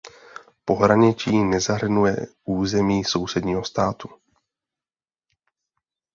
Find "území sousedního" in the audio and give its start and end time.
2.45-3.63